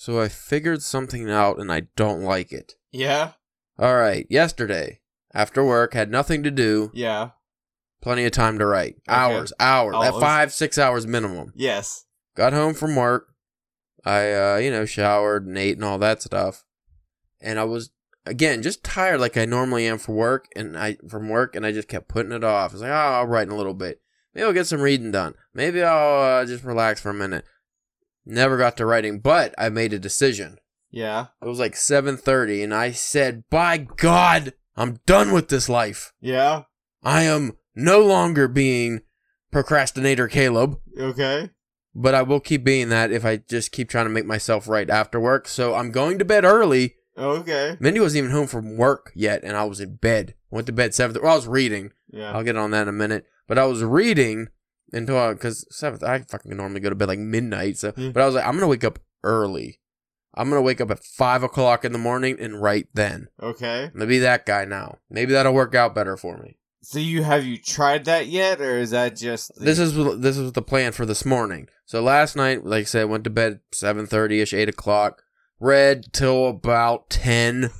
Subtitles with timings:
[0.00, 2.74] So I figured something out and I don't like it.
[2.92, 3.32] Yeah.
[3.80, 5.00] All right, yesterday,
[5.34, 7.30] after work, had nothing to do, Yeah.
[8.00, 8.98] plenty of time to write.
[9.08, 10.22] Hours, hours, at Hours.
[10.22, 11.52] five, six hours minimum.
[11.56, 12.04] Yes.
[12.36, 13.26] Got home from work.
[14.04, 16.64] I, uh, you know, showered and ate and all that stuff.
[17.40, 17.90] And I was,
[18.24, 21.72] again, just tired like I normally am for work and I, from work, and I
[21.72, 22.70] just kept putting it off.
[22.70, 24.00] I was like, oh, I'll write in a little bit.
[24.32, 25.34] Maybe I'll get some reading done.
[25.52, 27.44] Maybe I'll uh, just relax for a minute.
[28.28, 30.58] Never got to writing, but I made a decision.
[30.90, 31.26] Yeah.
[31.42, 36.12] It was like 7:30 and I said, "By God, I'm done with this life.
[36.20, 36.64] Yeah.
[37.02, 39.00] I am no longer being
[39.50, 41.50] procrastinator Caleb, Okay.
[41.94, 44.88] but I will keep being that if I just keep trying to make myself right
[44.90, 45.48] after work.
[45.48, 46.96] So I'm going to bed early.
[47.16, 47.76] Okay.
[47.80, 50.34] Mindy wasn't even home from work yet and I was in bed.
[50.50, 51.92] Went to bed 7 Well, I was reading.
[52.10, 52.32] Yeah.
[52.32, 53.24] I'll get on that in a minute.
[53.46, 54.48] But I was reading
[54.92, 56.02] until because seventh.
[56.02, 57.78] I fucking normally go to bed like midnight.
[57.78, 58.10] So, Hmm.
[58.10, 59.80] but I was like, I'm gonna wake up early.
[60.34, 63.28] I'm gonna wake up at five o'clock in the morning and write then.
[63.42, 63.90] Okay.
[63.94, 64.98] I'm be that guy now.
[65.10, 66.58] Maybe that'll work out better for me.
[66.82, 70.36] So you have you tried that yet, or is that just the- This is this
[70.36, 71.68] is the plan for this morning.
[71.86, 75.22] So last night, like I said, went to bed seven thirty ish, eight o'clock.
[75.60, 77.70] Read till about 10.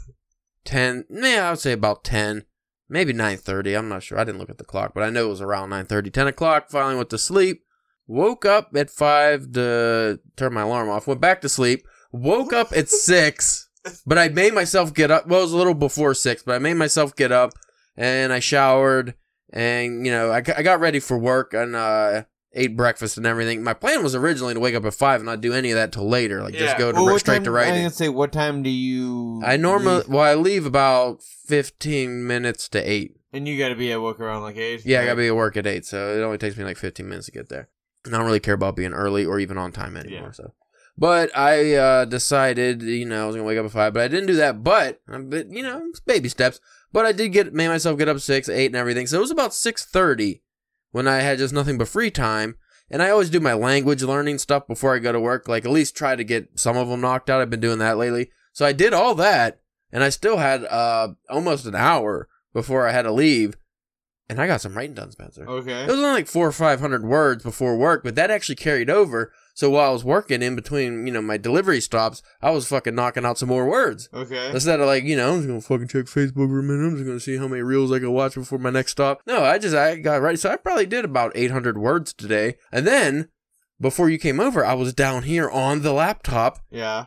[0.65, 2.45] 10, yeah, I would say about ten,
[2.89, 3.75] maybe nine thirty.
[3.75, 4.19] I'm not sure.
[4.19, 6.71] I didn't look at the clock, but I know it was around 9:30, 10 o'clock.
[6.71, 7.65] Finally went to sleep.
[8.07, 11.07] Woke up at five to turn my alarm off.
[11.07, 11.87] Went back to sleep.
[12.13, 13.69] Woke up at six,
[14.07, 15.27] but I made myself get up.
[15.27, 17.53] Well, it was a little before six, but I made myself get up
[17.97, 19.15] and I showered
[19.53, 23.63] and you know I, I got ready for work and uh, ate breakfast and everything.
[23.63, 25.93] My plan was originally to wake up at five and not do any of that
[25.93, 27.83] till later, like just go to Well, straight time- to I was writing.
[27.83, 29.43] gonna say, what time do you?
[29.45, 30.09] I normally leave?
[30.09, 33.17] well I leave about fifteen minutes to eight.
[33.33, 34.85] and you got to be at work around like eight.
[34.87, 37.09] Yeah, I gotta be at work at eight, so it only takes me like fifteen
[37.09, 37.69] minutes to get there.
[38.05, 40.29] And I don't really care about being early or even on time anymore.
[40.29, 40.33] Yeah.
[40.33, 40.55] So,
[40.97, 44.09] but I uh, decided, you know, I was gonna wake up at five, but I
[44.09, 44.65] didn't do that.
[44.65, 46.61] But, um, but you know, baby steps.
[46.93, 49.07] But I did get made myself get up six, eight, and everything.
[49.07, 50.43] So it was about six thirty
[50.91, 52.57] when I had just nothing but free time.
[52.91, 55.47] And I always do my language learning stuff before I go to work.
[55.47, 57.41] Like at least try to get some of them knocked out.
[57.41, 58.31] I've been doing that lately.
[58.53, 59.61] So I did all that,
[59.93, 63.57] and I still had uh, almost an hour before I had to leave.
[64.31, 65.49] And I got some writing done, Spencer.
[65.49, 65.85] Okay.
[65.85, 68.91] It was only like four or five hundred words before work, but that actually carried
[68.91, 69.33] over.
[69.59, 72.95] So while I was working in between, you know, my delivery stops, I was fucking
[72.95, 74.09] knocking out some more words.
[74.15, 74.53] Okay.
[74.53, 76.87] Instead of like, you know, I'm just gonna fucking check Facebook for a minute.
[76.87, 79.21] I'm just gonna see how many reels I can watch before my next stop.
[79.27, 80.39] No, I just I got right.
[80.39, 82.55] So I probably did about 800 words today.
[82.71, 83.31] And then
[83.81, 87.07] before you came over, I was down here on the laptop Yeah.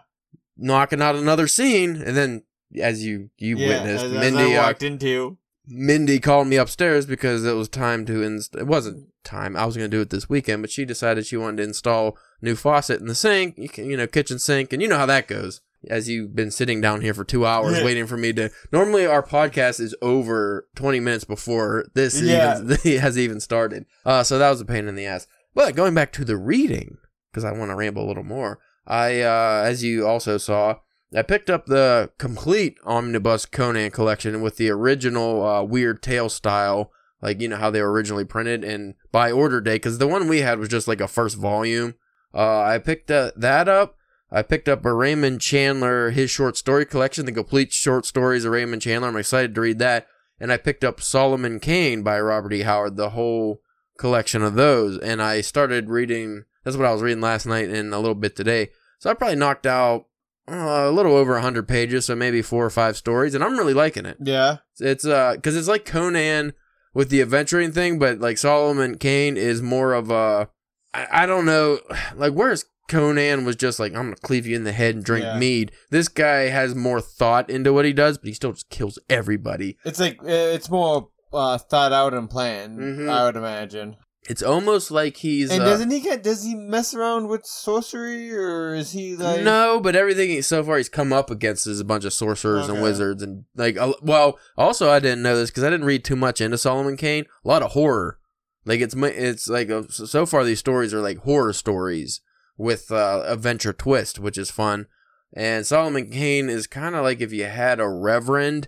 [0.58, 2.02] knocking out another scene.
[2.02, 2.44] And then,
[2.78, 3.68] as you you yeah.
[3.82, 5.38] witnessed, as, as Mindy I uh, walked into.
[5.72, 9.56] Mindy called me upstairs because it was time to inst- it wasn't time.
[9.56, 12.18] I was going to do it this weekend, but she decided she wanted to install
[12.42, 15.06] new faucet in the sink, you, can, you know, kitchen sink, and you know how
[15.06, 15.62] that goes.
[15.90, 17.84] As you've been sitting down here for 2 hours Yeah.
[17.86, 22.62] waiting for me to Normally our podcast is over 20 minutes before this Yeah.
[22.86, 23.86] even has even started.
[24.06, 25.26] Uh so that was a pain in the ass.
[25.56, 26.98] But going back to the reading
[27.32, 28.60] because I want to ramble a little more.
[28.86, 30.76] I uh as you also saw
[31.14, 36.92] I picked up the complete Omnibus Conan collection with the original uh, Weird Tale style,
[37.22, 40.30] like you know how they were originally printed, and by order date, because the one
[40.30, 41.96] we had was just like a first volume.
[42.34, 43.98] Uh, I picked uh, that up.
[44.32, 48.54] I picked up a Raymond Chandler his short story collection, the complete short stories of
[48.54, 49.10] Raymond Chandler.
[49.10, 50.08] I'm excited to read that,
[50.40, 52.62] and I picked up Solomon Kane by Robert E.
[52.62, 53.60] Howard, the whole
[53.98, 56.46] collection of those, and I started reading.
[56.64, 58.70] That's what I was reading last night and a little bit today.
[59.00, 60.06] So I probably knocked out
[60.50, 63.74] uh, a little over 100 pages, so maybe four or five stories, and I'm really
[63.74, 64.18] liking it.
[64.22, 64.58] Yeah.
[64.80, 66.54] It's uh, because it's like Conan
[66.94, 70.50] with the adventuring thing, but like Solomon Kane is more of a,
[70.94, 71.80] I, I don't know,
[72.16, 75.24] like whereas Conan was just like I'm gonna cleave you in the head and drink
[75.24, 75.38] Yeah.
[75.38, 75.72] mead.
[75.92, 79.78] This guy has more thought into what he does, but he still just kills everybody.
[79.86, 82.80] It's like uh, it's more uh, thought out and planned.
[82.80, 83.10] Mhm.
[83.10, 83.96] I would imagine.
[84.30, 86.22] It's almost like he's And uh, doesn't he get?
[86.22, 89.42] Does he mess around with sorcery, or is he like?
[89.42, 92.68] no, but everything he- so far he's come up against is a bunch of sorcerers
[92.68, 96.06] and wizards and like uh, well, also I didn't know this because I didn't read
[96.06, 97.26] too much into Solomon Kane.
[97.44, 98.20] A lot of horror,
[98.64, 102.22] like it's it's like uh, so so far these stories are like horror stories
[102.58, 104.86] with uh, adventure twist, which is fun.
[105.34, 108.68] And Solomon Kane is kind of like if you had a reverend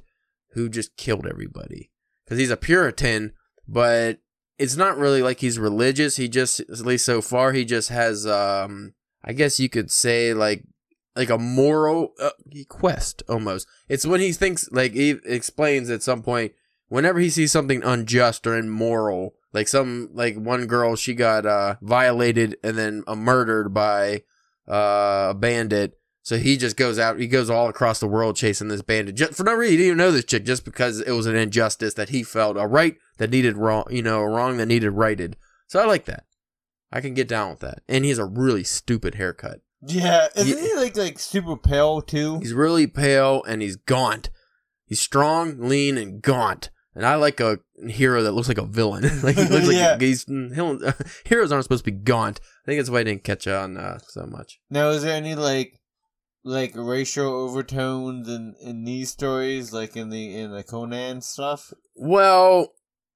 [0.53, 1.91] who just killed everybody
[2.25, 3.33] because he's a Puritan,
[3.67, 4.19] but
[4.57, 6.17] it's not really like he's religious.
[6.17, 10.33] He just, at least so far, he just has, um, I guess you could say
[10.33, 10.63] like,
[11.15, 12.31] like a moral uh,
[12.69, 13.67] quest almost.
[13.87, 16.53] It's when he thinks, like, he explains at some point,
[16.87, 21.75] whenever he sees something unjust or immoral, like some, like one girl, she got, uh,
[21.81, 24.23] violated and then uh, murdered by,
[24.67, 25.99] uh, a bandit.
[26.25, 29.33] So he just goes out, he goes all across the world chasing this bandit just
[29.35, 29.71] for no reason.
[29.73, 32.55] He didn't even know this chick, just because it was an injustice that he felt,
[32.57, 35.35] a right that needed wrong, you know, a wrong that needed righted.
[35.67, 36.23] So I like that.
[36.93, 37.81] I can get down with that.
[37.89, 39.59] And he has a really stupid haircut.
[39.85, 40.63] Yeah, isn't Yeah.
[40.63, 42.39] he like like super pale too?
[42.39, 44.29] He's really pale and he's gaunt.
[44.85, 46.69] He's strong, lean, and gaunt.
[46.95, 49.03] And I like a hero that looks like a villain.
[49.23, 49.91] like he looks Yeah.
[49.93, 50.79] like he's he'll,
[51.25, 52.39] heroes aren't supposed to be gaunt.
[52.63, 54.61] I think that's why I didn't catch on uh, so much.
[54.69, 55.81] Now, is there any like
[56.43, 61.73] like racial overtones in in these stories, like in the in the Conan stuff?
[61.95, 62.73] Well,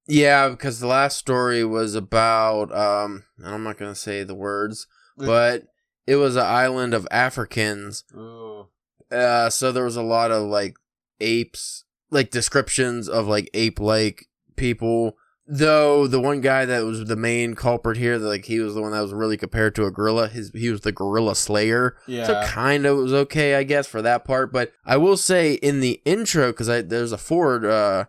[0.08, 4.88] yeah, because the last story was about um, and I'm not gonna say the words,
[5.18, 5.64] but
[6.06, 8.04] it was an island of Africans.
[8.16, 8.68] Ooh.
[9.12, 10.76] Uh, so there was a lot of like
[11.20, 15.18] apes, like descriptions of like ape-like people.
[15.50, 18.92] Though the one guy that was the main culprit here, like he was the one
[18.92, 20.28] that was really compared to a gorilla.
[20.28, 21.96] His he was the gorilla slayer.
[22.06, 24.52] yeah, So kind of was okay, I guess, for that part.
[24.52, 27.66] But I will say in the intro, because I there's a forward.
[27.66, 28.06] Uh,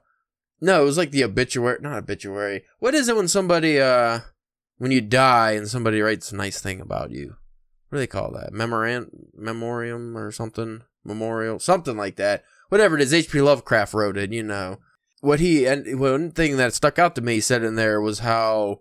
[0.61, 2.65] no, it was like the obituary, not obituary.
[2.81, 4.19] What is it when somebody uh
[4.79, 7.37] when you die and somebody writes a nice thing about you?
[7.89, 8.53] What do they call that?
[8.53, 10.83] Memorand memoriam or something?
[11.05, 12.43] Memorial, something like that.
[12.69, 13.41] Whatever it is, H.P.
[13.41, 14.33] Lovecraft wrote it.
[14.33, 14.79] You know
[15.21, 18.21] what he and one thing that stuck out to me he said in there was
[18.21, 18.81] how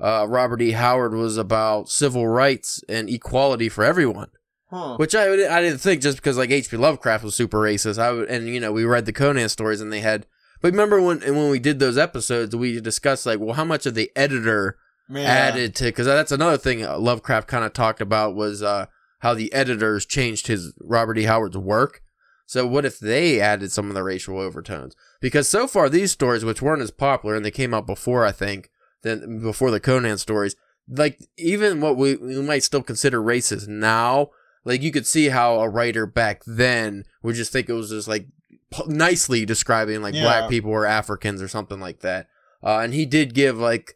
[0.00, 0.72] uh, Robert E.
[0.72, 4.28] Howard was about civil rights and equality for everyone.
[4.70, 4.96] huh.
[4.96, 6.76] Which I I didn't think just because like H.P.
[6.76, 7.98] Lovecraft was super racist.
[7.98, 10.26] I would, and you know we read the Conan stories and they had.
[10.60, 13.94] But remember when when we did those episodes, we discussed like, well, how much of
[13.94, 14.76] the editor
[15.08, 15.20] Yeah.
[15.20, 15.84] added to?
[15.84, 18.86] Because that's another thing uh, Lovecraft kind of talked about was uh,
[19.20, 21.24] how the editors changed his Robert E.
[21.24, 22.02] Howard's work.
[22.46, 24.94] So what if they added some of the racial overtones?
[25.20, 28.32] Because so far these stories, which weren't as popular and they came out before, I
[28.32, 28.70] think,
[29.02, 30.54] than before the Conan stories,
[30.88, 34.30] like even what we, we might still consider racist now,
[34.64, 38.06] like you could see how a writer back then would just think it was just
[38.08, 38.26] like
[38.72, 40.22] p- nicely describing like Yeah.
[40.22, 42.28] black people or Africans or something like that.
[42.62, 43.94] Uh, and he did give like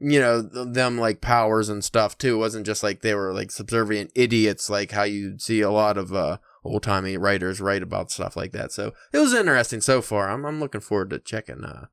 [0.00, 2.34] you know th- them like powers and stuff too.
[2.34, 5.96] It wasn't just like they were like subservient idiots like how you'd see a lot
[5.96, 8.72] of uh, old timey writers write about stuff like that.
[8.72, 10.30] So it was interesting so far.
[10.30, 11.86] I'm I'm looking forward to checking uh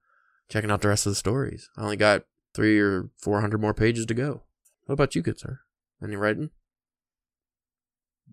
[0.50, 1.70] checking out the rest of the stories.
[1.78, 2.24] I only got
[2.54, 4.44] three or four hundred more pages to go.
[4.86, 5.60] What about you, good sir?
[6.04, 6.50] Any writing?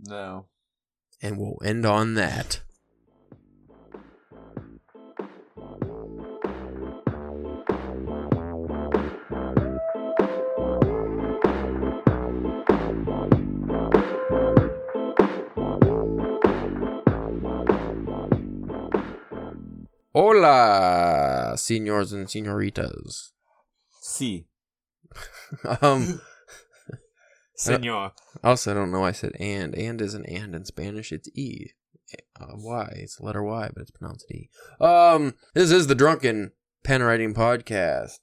[0.05, 0.47] No.
[1.23, 2.61] And we'll end on that.
[20.17, 23.33] Hola, senors and senoritas.
[24.01, 24.47] Si.
[25.83, 26.23] Um,
[27.55, 28.13] Senor.
[28.43, 29.75] also, I don't know why I said and.
[29.75, 31.13] And is an and in Spanish.
[31.13, 31.67] It's E.
[32.41, 32.89] Uh, y.
[32.97, 34.49] It's letter Y, but it's pronounced E.
[34.81, 36.53] Um, this is the Drunken
[36.83, 38.21] Pen Writing Podcast.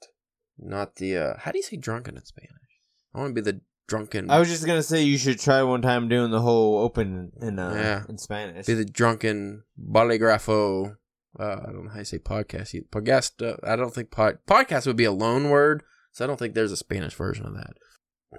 [0.58, 2.50] Not the, uh, how do you say drunken in Spanish?
[3.14, 5.84] I want to be the drunken, I was just gonna say you should try one
[5.84, 8.04] time doing the whole open in uh Yeah.
[8.10, 8.66] in Spanish.
[8.66, 10.98] be the drunken boligrafo.
[11.40, 12.74] Uh, I don't know how you say podcast.
[12.76, 12.86] either.
[12.92, 16.38] Podcast, uh, I don't think pod, podcast would be a loan word, so I don't
[16.38, 17.74] think there's a Spanish version of that.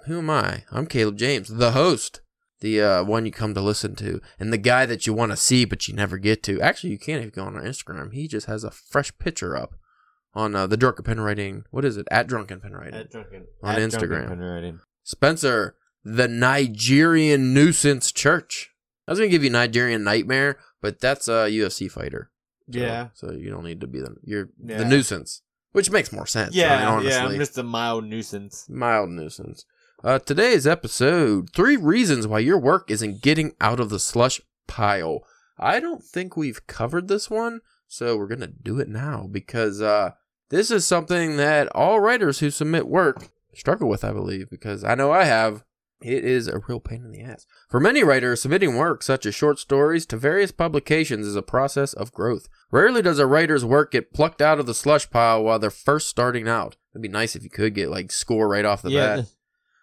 [0.06, 0.64] Who am I?
[0.70, 2.20] I'm Caleb James, the host,
[2.60, 5.36] the uh, one you come to listen to, and the guy that you want to
[5.36, 6.60] see but you never get to.
[6.60, 8.12] Actually, you can't if you go on our Instagram.
[8.12, 9.74] He just has a fresh picture up
[10.34, 11.64] on uh, the Drunken Pen Writing.
[11.70, 12.06] What is it?
[12.10, 12.94] At Drunken Pen Writing.
[12.94, 14.26] At drunken On at Instagram.
[14.26, 14.80] Drunken Penwriting.
[15.02, 18.70] Spencer, the Nigerian Nuisance Church.
[19.06, 22.30] I was gonna give you Nigerian Nightmare, but that's a UFC fighter.
[22.72, 23.08] So- Yeah.
[23.14, 24.78] So you don't need to be the you're Yeah.
[24.78, 25.42] the nuisance,
[25.72, 26.54] which makes more sense.
[26.54, 27.10] Yeah, I mean, honestly.
[27.12, 27.26] yeah.
[27.26, 28.66] I'm just a mild nuisance.
[28.68, 29.64] mild nuisance.
[30.02, 35.20] Uh, today's episode: three reasons why your work isn't getting out of the slush pile.
[35.58, 40.10] I don't think we've covered this one, so we're gonna do it now because uh,
[40.50, 44.94] this is something that all writers who submit work struggle with, I believe, because I
[44.94, 45.64] know I have.
[46.02, 47.46] It is a real pain in the ass.
[47.70, 51.94] For many writers, submitting work such as short stories to various publications is a process
[51.94, 52.48] of growth.
[52.70, 56.08] Rarely does a writer's work get plucked out of the slush pile while they're first
[56.08, 56.76] starting out.
[56.92, 59.16] It'd be nice if you could get like score right off the yeah.
[59.16, 59.26] bat.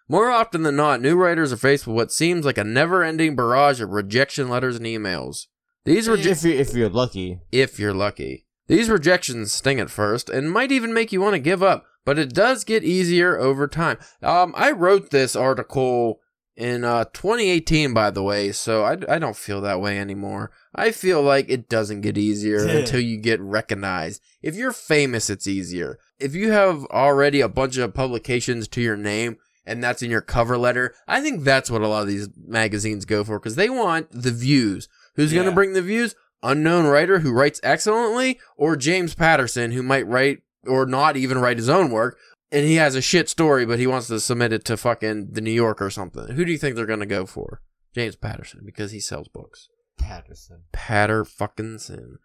[0.08, 3.80] More often than not, new writers are faced with what seems like a never-ending barrage
[3.80, 5.46] of rejection letters and emails.
[5.84, 7.40] These reje- if you if you're lucky.
[7.50, 8.46] if you're lucky.
[8.68, 12.18] These rejections sting at first and might even make you want to give up, but
[12.18, 13.98] it does get easier over time.
[14.22, 16.20] Um, I wrote this article
[16.56, 20.50] in uh, 2018, by the way, so I, I don't feel that way anymore.
[20.74, 22.78] I feel like it doesn't get easier Yeah.
[22.78, 24.20] until you get recognized.
[24.42, 25.98] If you're famous, it's easier.
[26.18, 30.20] If you have already a bunch of publications to your name, and that's in your
[30.20, 30.92] cover letter.
[31.06, 34.32] I think that's what a lot of these magazines go for because they want the
[34.32, 34.88] views.
[35.14, 36.16] Who's going to bring the views?
[36.42, 41.58] Unknown writer who writes excellently, or James Patterson who might write or not even write
[41.58, 42.18] his own work,
[42.50, 45.40] and he has a shit story, but he wants to submit it to fucking the
[45.40, 46.34] New York or something.
[46.34, 47.62] Who do you think they're going to go for?
[47.94, 49.68] James Patterson because he sells books.
[49.98, 50.64] Patterson.
[50.72, 52.18] Patter fucking sin.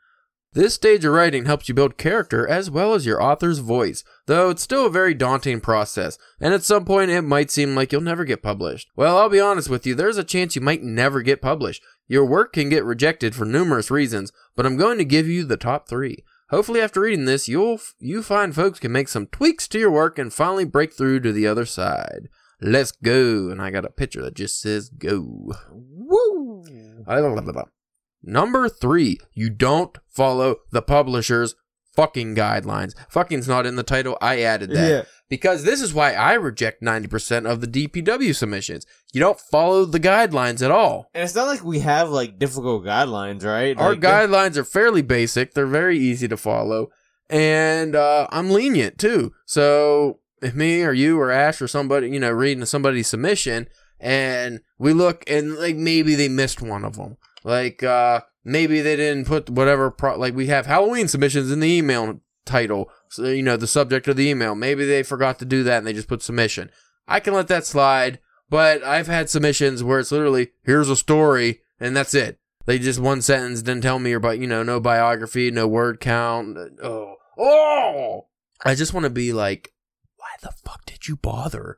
[0.54, 4.50] This stage of writing helps you build character as well as your author's voice, though
[4.50, 8.02] it's still a very daunting process, and at some point it might seem like you'll
[8.02, 8.90] never get published.
[8.96, 11.84] Well, I'll be honest with you, there's a chance you might never get published.
[12.08, 15.58] Your work can get rejected for numerous reasons, but I'm going to give you the
[15.58, 16.24] top three.
[16.50, 20.18] Hopefully, after reading this, you'll you find folks can make some tweaks to your work
[20.18, 22.30] and finally break through to the other side.
[22.62, 25.54] Let's go, and I got a picture that just says go.
[25.72, 26.64] Woo!
[28.24, 31.56] Number three, you don't follow the publisher's
[31.98, 32.94] fucking guidelines.
[33.12, 34.18] Fucking's not in the title.
[34.22, 34.90] I added that.
[34.90, 35.02] Yeah.
[35.30, 38.86] Because this is why I reject 90% of the DPW submissions.
[39.12, 41.10] You don't follow the guidelines at all.
[41.14, 43.78] And it's not like we have like difficult guidelines, right?
[43.78, 46.92] Our Like, guidelines are fairly basic, they're very easy to follow.
[47.30, 49.34] And uh, I'm lenient too.
[49.46, 53.68] So if me or you or Ash or somebody, you know, reading somebody's submission
[54.00, 57.18] and we look and like maybe they missed one of them.
[57.44, 61.68] Like uh, maybe they didn't put whatever, pro- like we have Halloween submissions in the
[61.68, 64.56] email title, so, you know, the subject of the email.
[64.56, 66.72] Maybe they forgot to do that and they just put submission.
[67.08, 71.62] I can let that slide, but I've had submissions where it's literally, here's a story
[71.80, 72.40] and that's it.
[72.66, 76.58] They just one sentence didn't tell me about you know no biography, no word count.
[76.58, 78.28] Uh, oh, oh!
[78.66, 79.72] I just want to be like,
[80.18, 81.78] why the fuck did you bother?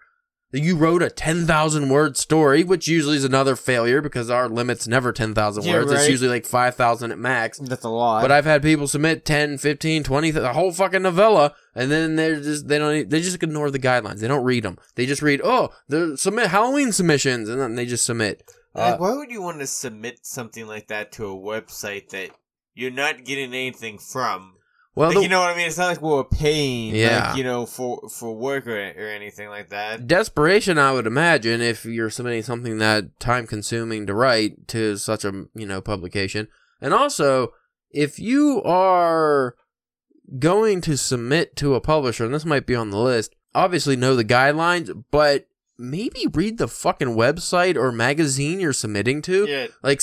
[0.51, 4.88] You wrote a ten thousand word story, which usually is another failure because our limit's
[4.88, 5.91] never ten thousand Yeah, words.
[5.91, 7.60] It's usually like five thousand at max.
[7.60, 8.24] That's a lot.
[8.24, 12.41] But I've had people submit 10, 15, 20, the whole fucking novella, and then they're
[12.41, 14.22] just they don't they just ignore the guidelines.
[14.22, 14.79] They don't read them.
[14.96, 18.44] They just read, oh, the submit Halloween submissions, and then they just submit.
[18.74, 22.32] Uh, like, why would you want to submit something like that to a website that
[22.74, 24.56] you're not getting anything from?
[25.00, 25.68] Well, Like, the, you know what I mean?
[25.68, 27.29] It's not like we're paying, Yeah.
[27.29, 30.06] like, you know, for for work or, or anything like that.
[30.08, 35.24] desperation i would imagine if you're submitting something that time consuming to write to such
[35.25, 36.48] a you know publication
[36.82, 37.53] and also
[37.91, 39.56] if you are
[40.38, 44.15] going to submit to a publisher and this might be on the list obviously know
[44.15, 45.48] the guidelines but
[45.79, 49.45] maybe read the fucking website or magazine you're submitting to.
[49.48, 50.01] Yeah, like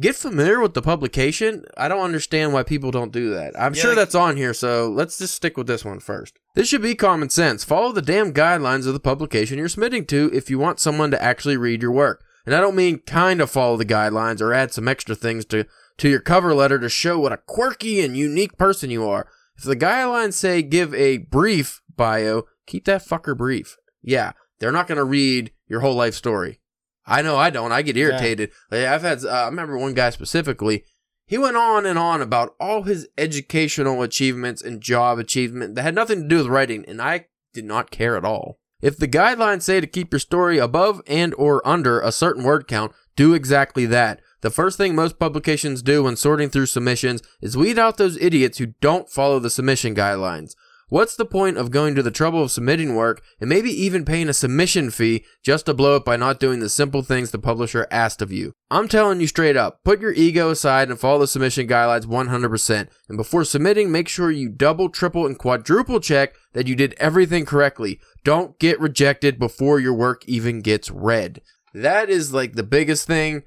[0.00, 1.64] get familiar with the publication.
[1.76, 3.58] I don't understand why people don't do that.
[3.58, 6.38] I'm Yeah, sure like- that's on here so let's just stick with this one first.
[6.54, 7.64] This should be common sense.
[7.64, 11.22] Follow the damn guidelines of the publication you're submitting to if you want someone to
[11.22, 12.22] actually read your work.
[12.46, 15.64] And i don't mean kind of follow the guidelines or add some extra things to
[15.96, 19.28] to your cover letter to show what a quirky and unique person you are.
[19.56, 23.76] If the guidelines say give a brief bio keep that fucker brief.
[24.02, 24.32] Yeah
[24.64, 26.58] they're not going to read your whole life story
[27.06, 27.72] I know I don't.
[27.72, 28.50] I get irritated.
[28.70, 29.24] Like, I've had.
[29.24, 30.84] Uh, I remember one guy specifically.
[31.26, 35.94] He went on and on about all his educational achievements and job achievement that had
[35.94, 38.58] nothing to do with writing, and I did not care at all.
[38.82, 42.68] If the guidelines say to keep your story above and or under a certain word
[42.68, 44.20] count, do exactly that.
[44.42, 48.58] The first thing most publications do when sorting through submissions is weed out those idiots
[48.58, 50.54] who don't follow the submission guidelines.
[50.94, 54.28] What's the point of going to the trouble of submitting work and maybe even paying
[54.28, 57.88] a submission fee just to blow it by not doing the simple things the publisher
[57.90, 58.52] asked of you?
[58.70, 62.88] I'm telling you straight up, put your ego aside and follow the submission guidelines 100%.
[63.08, 67.44] And before submitting, make sure you double, triple, and quadruple check that you did everything
[67.44, 67.98] correctly.
[68.22, 71.40] Don't get rejected before your work even gets read.
[71.72, 73.42] That is like the biggest thing.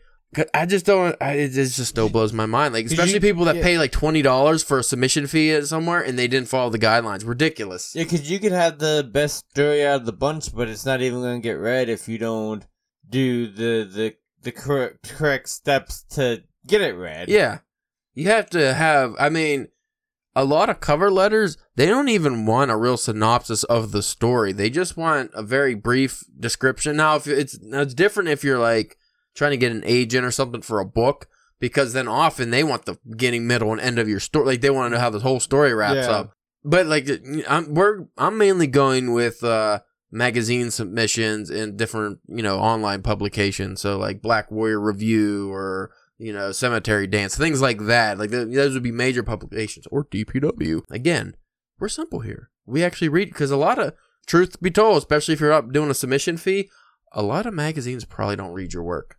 [0.54, 1.16] I just don't.
[1.22, 2.74] I, it it just still blows my mind.
[2.74, 3.64] Like especially you- people that yeah.
[3.64, 7.26] pay like twenty dollars for a submission fee somewhere and they didn't follow the guidelines.
[7.26, 7.94] Ridiculous.
[7.96, 11.02] Yeah, because you could have the best story out of the bunch, but it's not
[11.02, 12.66] even going to get read if you don't
[13.10, 17.30] do the the the correct correct steps to get it read.
[17.30, 17.60] Yeah.
[18.14, 19.68] You have to have, I mean,
[20.36, 24.52] a lot of cover letters, they don't even want a real synopsis of the story.
[24.52, 26.98] They just want a very brief description.
[26.98, 28.98] Now, if it's, now it's different if you're like
[29.38, 31.28] trying to get an agent or something for a book,
[31.60, 34.46] because then often they want the beginning, middle, and end of your story.
[34.48, 36.12] Like they want to know how the whole story wraps Yeah.
[36.12, 36.34] up.
[36.66, 37.08] But like,
[37.48, 39.80] I'm, we're, I'm mainly going with, uh,
[40.12, 43.82] magazine submissions and different, you know, online publications.
[43.82, 48.18] So like Black Warrior Review or, you know, Cemetery Dance, things like that.
[48.18, 50.82] Like th- those would be major publications or DPW.
[50.90, 51.36] Again,
[51.78, 52.50] we're simple here.
[52.66, 53.94] We actually read because a lot of
[54.26, 56.70] truth be told, especially if you're up doing a submission fee,
[57.12, 59.17] a lot of magazines probably don't read your work.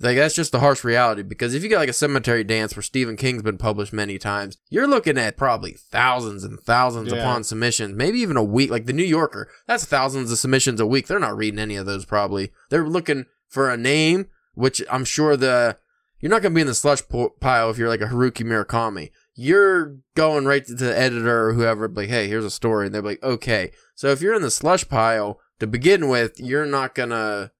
[0.00, 2.82] Like that's just the harsh reality because if you got like a cemetery dance where
[2.82, 7.18] Stephen King's been published many times, you're looking at probably thousands and thousands Yeah.
[7.20, 8.70] upon submissions, maybe even a week.
[8.70, 11.06] Like the New Yorker, that's thousands of submissions a week.
[11.06, 12.50] They're not reading any of those probably.
[12.70, 15.78] They're looking for a name, which I'm sure the
[16.18, 17.02] you're not gonna be in the slush
[17.40, 19.10] pile if you're like a Haruki Murakami.
[19.36, 23.02] You're going right to the editor or whoever, like, hey, here's a story, and they're
[23.02, 23.72] like, okay.
[23.94, 27.52] So if you're in the slush pile to begin with, you're not gonna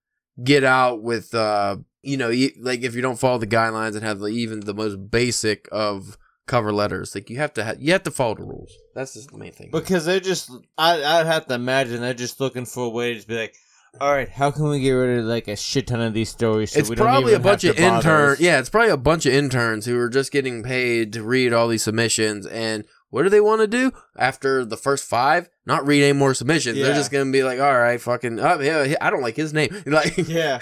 [0.42, 4.04] get out with uh you know e- like if you don't follow the guidelines and
[4.04, 7.92] have like, even the most basic of cover letters like you have to ha- you
[7.92, 8.72] have to follow the rules.
[8.94, 9.70] That's just the main thing.
[9.72, 13.26] Because they're just, I, I'd have to imagine they're just looking for a way to
[13.26, 13.54] be like,
[14.00, 16.72] all right, how can we get rid of like a shit ton of these stories?
[16.72, 19.32] So it's we don't probably a bunch of interns yeah it's probably a bunch of
[19.32, 23.40] interns who are just getting paid to read all these submissions and what do they
[23.40, 23.92] want to do?
[24.18, 26.76] After the first five not read any more submissions.
[26.76, 29.70] They're just gonna be like all right fucking oh, yeah, i don't like his name.
[29.86, 30.58] Like Yeah.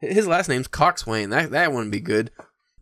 [0.00, 1.30] His last name's Coxswain.
[1.30, 2.30] That that wouldn't be good.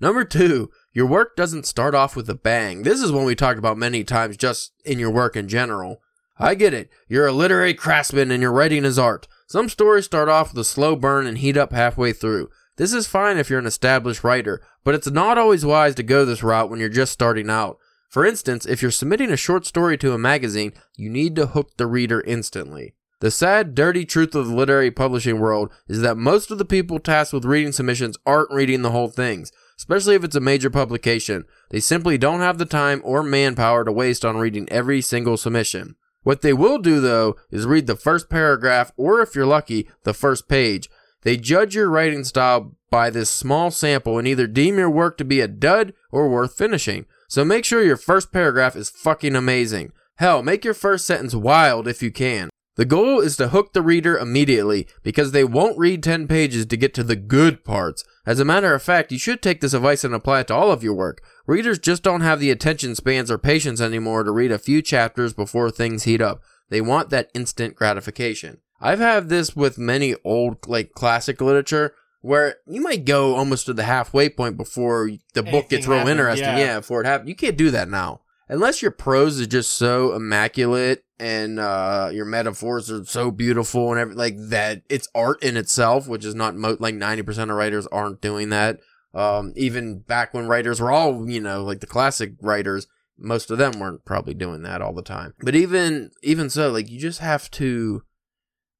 [0.00, 2.82] Number two, your work doesn't start off with a bang.
[2.82, 6.02] This is one we talked about many times just in your work in general.
[6.38, 6.90] I get it.
[7.08, 9.26] You're a literary craftsman and your writing is art.
[9.46, 12.50] Some stories start off with a slow burn and heat up halfway through.
[12.76, 16.26] This is fine if you're an established writer, but it's not always wise to go
[16.26, 17.78] this route when you're just starting out.
[18.10, 21.76] For instance, if you're submitting a short story to a magazine, you need to hook
[21.78, 22.94] the reader instantly.
[23.20, 26.98] The sad, dirty truth of the literary publishing world is that most of the people
[26.98, 31.46] tasked with reading submissions aren't reading the whole things, especially if it's a major publication.
[31.70, 35.96] They simply don't have the time or manpower to waste on reading every single submission.
[36.24, 40.12] What they will do, though, is read the first paragraph, or if you're lucky, the
[40.12, 40.90] first page.
[41.22, 45.24] They judge your writing style by this small sample and either deem your work to
[45.24, 47.06] be a dud or worth finishing.
[47.28, 49.92] So make sure your first paragraph is fucking amazing.
[50.16, 52.50] Hell, make your first sentence wild if you can.
[52.76, 56.76] The goal is to hook the reader immediately because they won't read 10 pages to
[56.76, 58.04] get to the good parts.
[58.26, 60.70] As a matter of fact, you should take this advice and apply it to all
[60.70, 61.22] of your work.
[61.46, 65.32] Readers just don't have the attention spans or patience anymore to read a few chapters
[65.32, 66.42] before things heat up.
[66.68, 68.58] They want that instant gratification.
[68.78, 73.72] I've had this with many old, like classic literature, where you might go almost to
[73.72, 76.44] the halfway point before the book gets real happens, interesting.
[76.44, 76.58] yeah.
[76.58, 77.30] yeah, before it happens.
[77.30, 82.24] You can't do that now unless your prose is just so immaculate and uh, your
[82.24, 86.56] metaphors are so beautiful and every, like that it's art in itself which is not
[86.56, 88.80] mo- like 90% of writers aren't doing that.
[89.14, 92.86] Um, even back when writers were all you know like the classic writers
[93.18, 95.32] most of them weren't probably doing that all the time.
[95.40, 98.02] But even even so like you just have to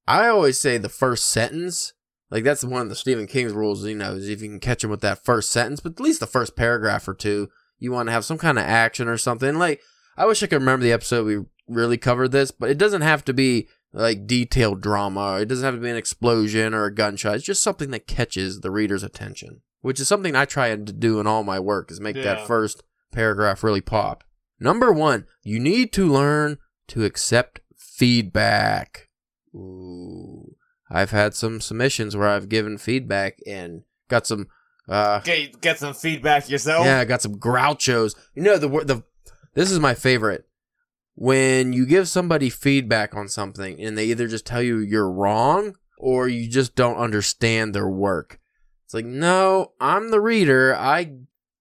[0.06, 1.94] i always say the first sentence
[2.30, 4.84] like that's one of the stephen king's rules you know is if you can catch
[4.84, 8.08] him with that first sentence but at least the first paragraph or two you want
[8.08, 9.56] to have some kind of action or something.
[9.58, 9.80] Like
[10.16, 13.24] I wish I could remember the episode we really covered this, but it doesn't have
[13.26, 15.38] to be like detailed drama.
[15.40, 17.36] It doesn't have to be an explosion or a gunshot.
[17.36, 21.18] It's just something that catches the reader's attention, which is something I try to do
[21.20, 22.22] in all my work is make Yeah.
[22.24, 24.22] that first paragraph really pop.
[24.60, 26.58] Number 1, you need to learn
[26.88, 29.08] to accept feedback.
[29.54, 30.54] Ooh.
[30.90, 34.46] I've had some submissions where I've given feedback and got some
[34.88, 36.84] uh Get, get some feedback yourself.
[36.86, 38.14] yeah, I got some grouchos.
[38.34, 39.02] You know the the
[39.54, 40.44] this is my favorite.
[41.14, 45.76] When you give somebody feedback on something and they either just tell you you're wrong
[45.98, 48.38] or you just don't understand their work.
[48.84, 50.76] It's like, "No, I'm the reader.
[50.76, 51.12] I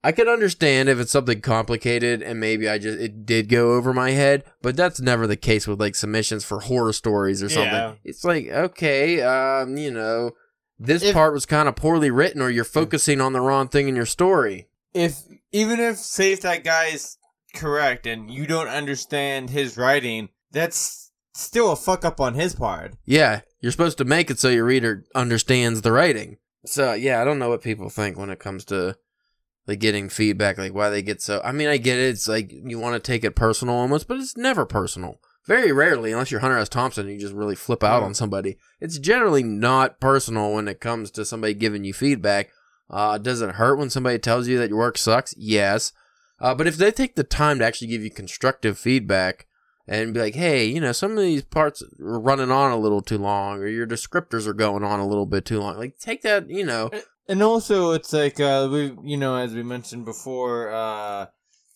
[0.04, 3.94] I could understand if it's something complicated and maybe I just it did go over
[3.94, 7.74] my head, but that's never the case with like submissions for horror stories or something.
[7.74, 7.94] Yeah.
[8.04, 10.32] It's like, okay, um, you know,
[10.80, 13.88] this If- part was kind of poorly written or you're focusing on the wrong thing
[13.88, 14.68] in your story.
[14.94, 15.20] If
[15.52, 17.18] even if say if that guy's
[17.54, 22.94] correct and you don't understand his writing, that's still a fuck up on his part.
[23.06, 26.38] Yeah, you're supposed to make it so your reader understands the writing.
[26.66, 28.96] So yeah, I don't know what people think when it comes to
[29.68, 31.42] like getting feedback, like why they get so.
[31.44, 32.10] I mean, I get it.
[32.10, 35.20] It's like you want to take it personal almost, but it's never personal.
[35.48, 36.70] Very rarely, unless you're Hunter S.
[36.70, 38.58] Thompson, and you just really flip out on somebody.
[38.80, 42.50] It's generally not personal when it comes to somebody giving you feedback.
[42.90, 45.36] Uh, does it hurt when somebody tells you that your work sucks?
[45.38, 45.92] Yes.
[46.40, 49.48] Uh, but if they take the time to actually give you constructive feedback
[49.88, 53.02] and be like, hey, you know, some of these parts are running on a little
[53.02, 56.24] too long, or your descriptors are going on a little bit too long, like take
[56.24, 56.90] that, you know,
[57.28, 61.28] And also, it's like uh, we, you know, as we mentioned before, uh,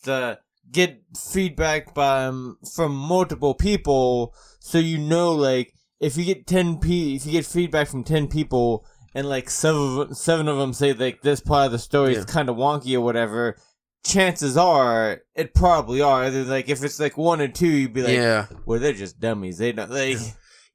[0.04, 0.40] the
[0.72, 6.80] get feedback by um, from multiple people, so you know, like if you get ten
[6.80, 10.74] p, if you get feedback from ten people, and like seven of, seven of them
[10.74, 12.20] say like this part of the story Yeah.
[12.20, 13.58] is kind of wonky or whatever,
[14.06, 16.30] chances are it probably are.
[16.30, 18.48] They're like if it's like one or two, you'd be like, yeah.
[18.66, 19.58] well, they're just dummies.
[19.58, 20.18] They don't like.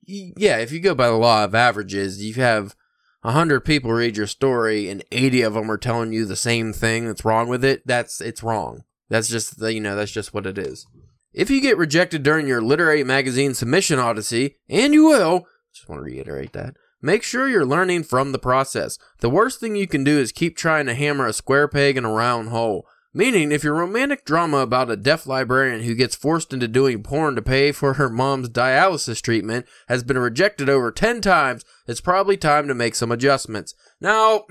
[0.06, 2.76] Yeah, if you go by the law of averages, you have
[3.22, 7.06] 100 people read your story and 80 of them are telling you the same thing
[7.06, 8.84] that's wrong with it, that's it's wrong.
[9.08, 10.86] That's just you know, that's just what it is.
[11.32, 16.00] If you get rejected during your literary magazine submission odyssey, and you will, just want
[16.00, 18.98] to reiterate that, make sure you're learning from the process.
[19.18, 22.04] The worst thing you can do is keep trying to hammer a square peg in
[22.04, 22.86] a round hole.
[23.16, 27.36] Meaning, if your romantic drama about a deaf librarian who gets forced into doing porn
[27.36, 32.36] to pay for her mom's dialysis treatment has been rejected over 10 times, it's probably
[32.36, 33.74] time to make some adjustments.
[34.00, 34.46] Now,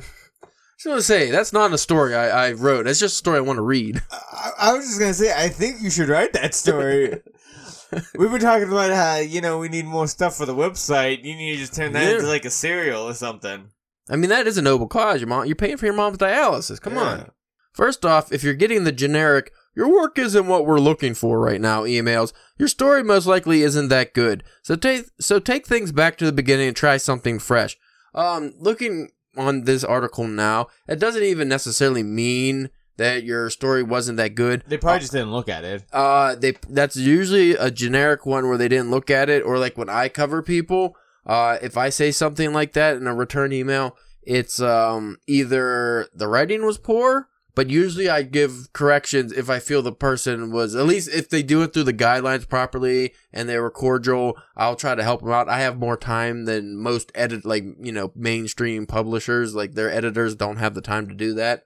[0.84, 2.86] just gonna say, that's not a story I, I wrote.
[2.86, 4.02] That's just a story I want to read.
[4.12, 7.22] I, I was just gonna say, I think you should write that story.
[8.18, 11.24] We've been talking about how you know we need more stuff for the website.
[11.24, 12.16] You need to just turn that Yeah.
[12.16, 13.70] into like a serial or something.
[14.10, 15.22] I mean, that is a noble cause.
[15.22, 16.82] Your mom, you're paying for your mom's dialysis.
[16.82, 17.02] Come Yeah.
[17.02, 17.32] on.
[17.74, 21.62] First off, if you're getting the generic, your work isn't what we're looking for right
[21.62, 24.44] now emails, your story most likely isn't that good.
[24.64, 27.78] So take so take things back to the beginning and try something fresh.
[28.14, 34.18] Um, looking on this article now, it doesn't even necessarily mean that your story wasn't
[34.18, 34.64] that good.
[34.68, 35.84] They probably just didn't look at it.
[35.92, 39.78] Uh, they that's usually a generic one where they didn't look at it, or like
[39.78, 43.98] when I cover people, uh, if I say something like that in a return email,
[44.22, 49.82] it's um either the writing was poor, but usually I give corrections if I feel
[49.82, 53.60] the person was at least if they do it through the guidelines properly and they
[53.60, 55.50] were cordial, I'll try to help them out.
[55.50, 60.36] I have more time than most edit like you know mainstream publishers, like their editors
[60.36, 61.66] don't have the time to do that.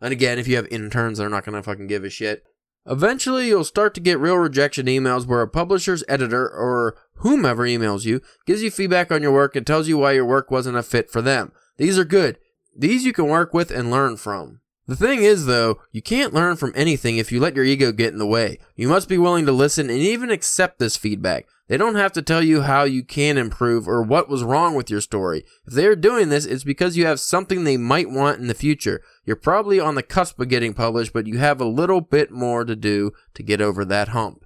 [0.00, 2.44] And again, if you have interns, they're not gonna fucking give a shit.
[2.88, 8.04] Eventually, you'll start to get real rejection emails where a publisher's editor or whomever emails
[8.04, 10.82] you gives you feedback on your work and tells you why your work wasn't a
[10.82, 11.52] fit for them.
[11.78, 12.38] These are good.
[12.74, 14.60] These you can work with and learn from.
[14.88, 18.12] The thing is, though, you can't learn from anything if you let your ego get
[18.12, 18.58] in the way.
[18.76, 21.46] You must be willing to listen and even accept this feedback.
[21.68, 24.88] They don't have to tell you how you can improve or what was wrong with
[24.88, 25.44] your story.
[25.66, 28.54] If they are doing this, it's because you have something they might want in the
[28.54, 29.02] future.
[29.24, 32.64] You're probably on the cusp of getting published, but you have a little bit more
[32.64, 34.44] to do to get over that hump.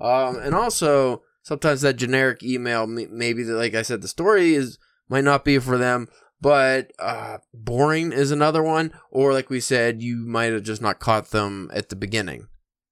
[0.00, 4.78] Um, and also, sometimes that generic email, maybe like I said, the story is
[5.10, 6.08] might not be for them,
[6.42, 8.92] but uh, boring is another one.
[9.10, 12.48] Or like we said, you might have just not caught them at the beginning.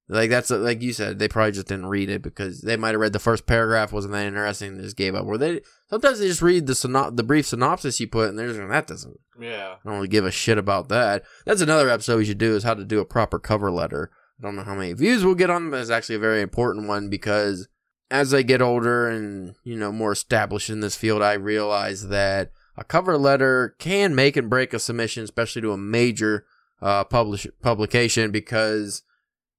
[0.08, 3.00] Like that's like you said, they probably just didn't read it because they might have
[3.00, 5.24] read the first paragraph wasn't that interesting, and just gave up.
[5.24, 8.48] Or they sometimes they just read the syno- the brief synopsis you put, and they're
[8.48, 9.74] just going, that doesn't Yeah.
[9.84, 11.22] I don't really give a shit about that.
[11.44, 14.10] That's another episode we should do is how to do a proper cover letter.
[14.40, 16.88] I don't know how many views we'll get on, but it's actually a very important
[16.88, 17.68] one because
[18.10, 22.50] as I get older and, you know, more established in this field, I realize that
[22.76, 26.46] a cover letter can make and break a submission, especially to a major
[26.80, 29.02] uh, publish publication, because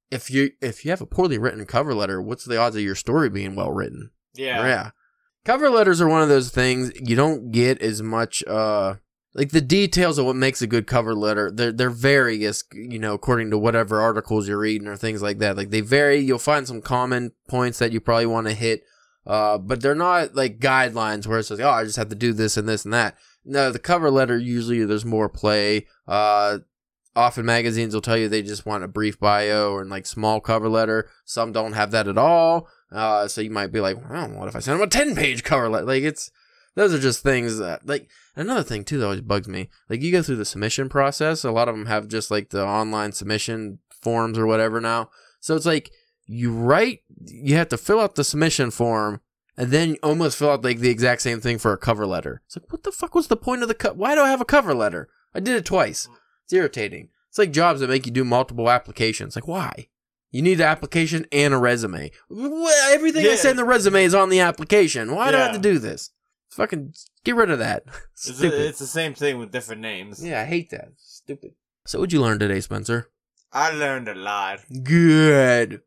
[0.10, 2.96] if you if you have a poorly written cover letter, what's the odds of your
[2.96, 4.12] story being well written?
[4.34, 4.66] Yeah.
[4.66, 4.92] Yeah.
[5.46, 8.96] Cover letters are one of those things you don't get as much uh
[9.34, 11.50] like the details of what makes a good cover letter.
[11.50, 15.56] They're they're various, you know, according to whatever articles you're reading or things like that.
[15.56, 16.18] Like they vary.
[16.18, 18.84] You'll find some common points that you probably want to hit.
[19.26, 22.34] Uh, but they're not like guidelines where it says, "Oh, I just have to do
[22.34, 25.88] this and this and that." No, the cover letter usually there's more play.
[26.08, 26.60] Uh,
[27.16, 30.70] often magazines will tell you they just want a brief bio or like small cover
[30.70, 31.10] letter.
[31.26, 32.68] Some don't have that at all.
[32.92, 35.44] Uh, so you might be like, well, what if I send them a 10 page
[35.44, 35.86] cover letter?
[35.86, 36.32] Like it's,
[36.76, 39.70] those are just things that like, another thing too that always bugs me.
[39.90, 41.44] Like you go through the submission process.
[41.44, 45.10] A lot of them have just like the online submission forms or whatever now.
[45.40, 45.92] So it's like
[46.32, 49.22] you write, you have to fill out the submission form
[49.58, 52.42] and then almost fill out like the exact same thing for a cover letter.
[52.46, 53.98] It's like, what the fuck was the point of the cut?
[53.98, 55.10] Why do I have a cover letter?
[55.34, 56.08] I did it twice.
[56.46, 57.10] It's irritating.
[57.30, 59.36] It's like jobs that make you do multiple applications.
[59.36, 59.88] Like, why?
[60.32, 62.12] You need an application and a resume.
[62.32, 63.36] Everything I Yeah.
[63.36, 65.14] said in the resume is on the application.
[65.16, 66.12] Why do I have to do this?
[66.50, 67.84] Fucking get rid of that.
[68.14, 68.60] It's, Stupid.
[68.62, 70.24] it's the same thing with different names.
[70.24, 70.90] yeah, I hate that.
[70.98, 71.54] Stupid.
[71.88, 73.10] So, what'd you learn today, Spencer?
[73.52, 74.60] I learned a lot.
[74.84, 75.82] Good.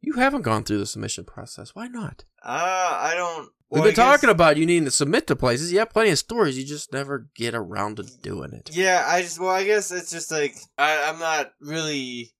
[0.00, 1.74] You haven't gone through the submission process.
[1.74, 2.24] Why not?
[2.42, 2.48] Uh,
[3.00, 3.50] I don't.
[3.70, 5.72] We've well, I been talking about you needing to submit to places.
[5.72, 6.58] You have plenty of stories.
[6.58, 8.70] You just never get around to doing it.
[8.72, 12.32] Yeah, I just well, I guess it's just like I, I'm not really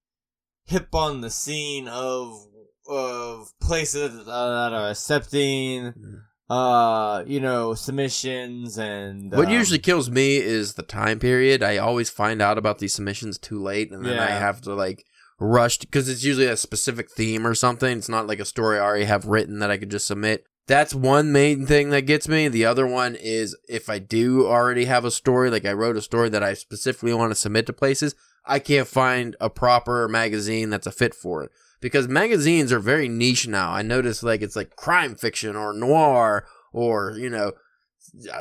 [0.64, 2.46] hip on the scene of
[2.88, 6.22] of places that are accepting, Mm.
[6.48, 11.62] uh, you know, submissions and What um, usually kills me is the time period.
[11.62, 15.04] I always find out about these submissions too late, and then I have to like
[15.40, 17.98] rush because it's usually a specific theme or something.
[17.98, 20.44] It's not like a story I already have written that I could just submit.
[20.66, 22.46] That's one main thing that gets me.
[22.46, 26.02] The other one is if I do already have a story, like I wrote a
[26.02, 30.70] story that I specifically want to submit to places, I can't find a proper magazine
[30.70, 31.50] that's a fit for it.
[31.80, 33.72] Because magazines are very niche now.
[33.72, 37.52] I notice like it's like crime fiction or noir or, you know,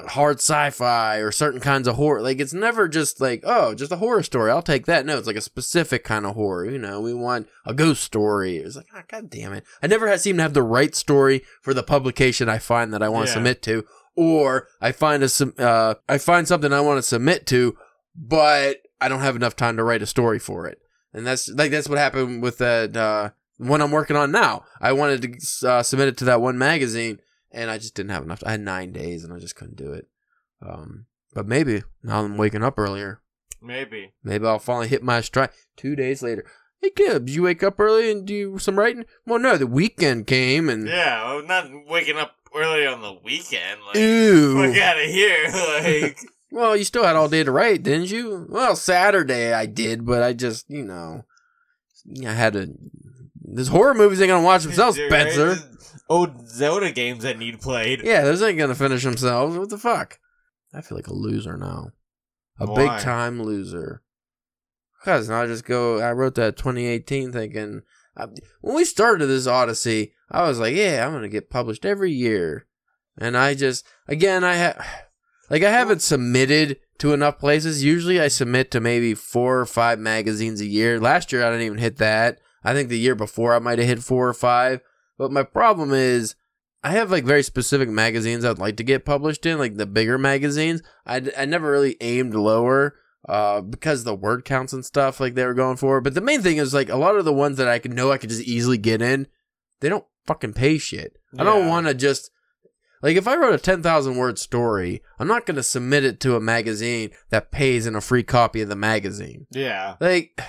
[0.08, 2.22] hard sci-fi or certain kinds of horror.
[2.22, 4.52] Like it's never just like, oh, just a horror story.
[4.52, 5.06] I'll take that.
[5.06, 6.70] No, it's like a specific kind of horror.
[6.70, 8.58] You know, we want a ghost story.
[8.58, 9.64] It's like, oh, god damn it.
[9.84, 13.10] I never seem to have the right story for the publication I find that I
[13.10, 13.36] want to Yeah.
[13.36, 13.86] submit to.
[14.16, 15.30] Or I find a
[15.64, 17.78] uh, I find something I want to submit to,
[18.16, 20.80] but I don't have enough time to write a story for it.
[21.14, 24.64] And that's like that's what happened with that uh, one I'm working on now.
[24.82, 27.20] I wanted to uh, submit it to that one magazine,
[27.52, 28.44] and I just didn't have enough.
[28.46, 30.08] I had nine days, and I just couldn't do it.
[30.66, 33.22] Um, but maybe now I'm waking up earlier.
[33.62, 34.14] Maybe.
[34.24, 35.50] Maybe I'll finally hit my stride.
[35.76, 36.46] Two days later,
[36.82, 39.06] hey Gibbs, you wake up early and do some writing?
[39.26, 43.82] Well, no, the weekend came and Yeah, well, not waking up early on the weekend.
[43.86, 44.56] Like, ew.
[44.56, 45.50] fuck out of here.
[45.54, 46.18] Like,
[46.52, 48.48] Well, you still had all day to write, didn't you?
[48.50, 51.24] Well, Saturday I did, but I just, you know,
[52.26, 52.74] I had to.
[53.52, 55.48] This horror movies ain't gonna watch themselves, Spencer.
[55.50, 55.66] right?
[56.10, 58.02] Old Zelda games that need played.
[58.04, 59.58] Yeah, those ain't gonna finish themselves.
[59.58, 60.20] What the fuck?
[60.74, 61.92] I feel like a loser now.
[62.60, 62.76] A Why?
[62.76, 64.02] big time loser.
[65.00, 67.84] Because now I just go, I wrote that 2018 thinking,
[68.18, 68.28] I, uh,
[68.62, 72.66] when we started this Odyssey, I was like, yeah, I'm to get published every year.
[73.18, 74.86] And I just, again, I have,
[75.50, 77.84] like, I haven't submitted to enough places.
[77.84, 81.00] Usually I submit to maybe four or five magazines a year.
[81.00, 82.40] Last year I didn't even hit that.
[82.64, 84.82] I think the year before I might have hit four or five.
[85.20, 86.34] But my problem is,
[86.82, 90.18] I have like very specific magazines I'd like to get published in, like the bigger
[90.18, 90.82] magazines.
[91.06, 92.96] I, I never really aimed lower
[93.28, 96.00] uh, because the word counts and stuff like they were going for.
[96.00, 98.12] But the main thing is like a lot of the ones that I can know
[98.12, 99.28] I could just easily get in,
[99.82, 101.18] they don't fucking pay shit.
[101.38, 102.32] I don't want to just
[103.02, 106.36] like if I wrote a ten thousand word story, I'm not gonna submit it to
[106.36, 109.48] a magazine that pays in a free copy of the magazine.
[109.52, 109.96] Yeah.
[110.00, 110.40] Like,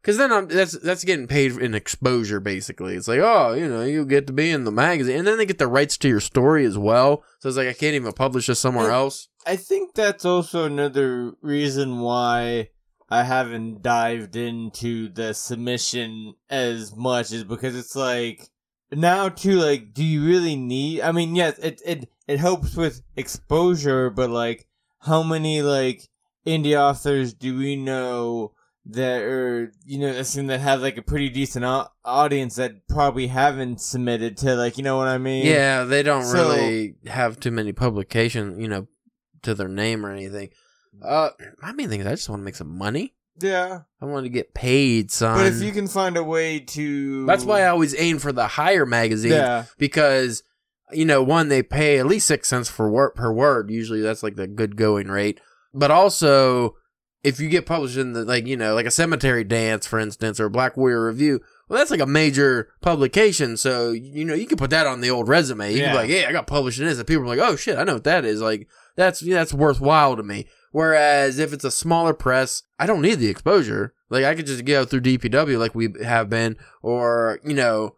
[0.00, 2.40] because then I'm that's that's getting paid in exposure.
[2.40, 5.38] Basically, it's like, oh, you know, you get to be in the magazine, and then
[5.38, 7.22] they get the rights to your story as well.
[7.40, 8.94] So it's like I can't even publish this somewhere Yeah.
[8.96, 9.28] else.
[9.46, 12.70] I think that's also another reason why
[13.08, 18.48] I haven't dived into the submission as much is because it's like
[18.92, 23.02] now too like do you really need I mean yes it it it helps with
[23.16, 24.66] exposure but like
[25.00, 26.08] how many like
[26.46, 28.52] indie authors do we know
[28.86, 33.26] that are you know seem that have like a pretty decent au- audience that probably
[33.26, 37.38] haven't submitted to like you know what I mean Yeah, they don't So- really have
[37.38, 38.88] too many publications, you know,
[39.42, 40.48] to their name or anything.
[41.02, 41.30] Uh,
[41.62, 43.14] my main thing is I just want to make some money.
[43.40, 45.36] yeah I want to get paid, son.
[45.38, 48.46] but if you can find a way to that's why I always aim for the
[48.46, 49.32] higher magazine.
[49.32, 50.42] yeah because
[50.92, 53.70] you know one they pay at least six cents for word per word.
[53.70, 55.38] Usually that's like the good going rate.
[55.72, 56.74] But also,
[57.22, 60.40] if you get published in the like you know like a Cemetery Dance, for instance,
[60.40, 61.40] or Black Warrior Review.
[61.68, 65.10] Well, that's like a major publication, so you know you can put that on the
[65.10, 65.70] old resume.
[65.72, 65.92] You can Yeah.
[65.92, 67.84] be like, "Yeah, I got published in this," and people are like, "Oh shit, I
[67.84, 70.46] know what that is." Like that's that's worthwhile to me.
[70.72, 73.92] Whereas if it's a smaller press, I don't need the exposure.
[74.08, 77.94] Like I could just go through DPW like we have been, or you know,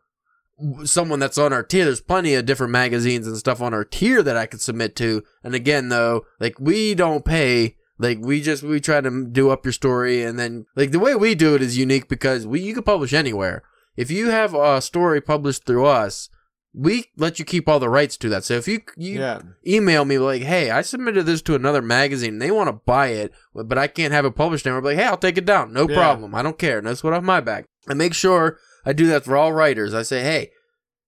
[0.84, 1.84] someone that's on our tier.
[1.84, 5.22] There's plenty of different magazines and stuff on our tier that I could submit to.
[5.42, 7.76] And again, though, like we don't pay.
[8.02, 11.14] Like we just we try to do up your story, and then like the way
[11.14, 13.62] we do it is unique because we you can publish anywhere.
[13.96, 16.28] If you have a story published through us,
[16.74, 18.44] we let you keep all the rights to that.
[18.44, 22.38] So if you you yeah email me like, hey, I submitted this to another magazine.
[22.38, 25.16] They want to buy it, but I can't have it published be like, hey, I'll
[25.16, 25.72] take it down.
[25.72, 25.94] No Yeah.
[25.94, 26.34] problem.
[26.34, 26.80] I don't care.
[26.80, 27.66] That's what off my back.
[27.88, 29.94] I make sure I do that for all writers.
[29.94, 30.50] I say, hey,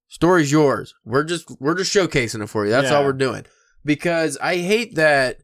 [0.09, 0.95] story's yours.
[1.05, 2.71] We're just we're just showcasing it for you.
[2.71, 3.47] That's all we're doing.
[3.85, 5.41] Because I hate that